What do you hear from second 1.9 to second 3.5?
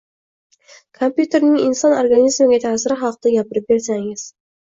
organizmiga ta'siri haqida